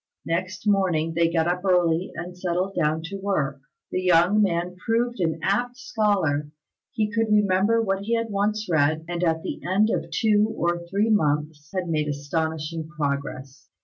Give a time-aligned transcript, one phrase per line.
[0.25, 3.59] Next morning they got up early and settled down to work.
[3.91, 6.47] The young man proved an apt scholar;
[6.91, 10.83] he could remember what he had once read, and at the end of two or
[10.87, 13.69] three months had made astonishing progress.